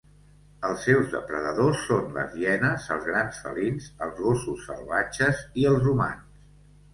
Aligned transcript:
Els 0.67 0.85
seus 0.85 1.09
depredadors 1.09 1.83
són 1.89 2.07
les 2.15 2.33
hienes, 2.43 2.87
els 2.95 3.05
grans 3.11 3.43
felins, 3.45 3.91
els 4.07 4.17
gossos 4.23 4.65
salvatges 4.71 5.45
i 5.65 5.69
els 5.75 5.87
humans. 5.93 6.43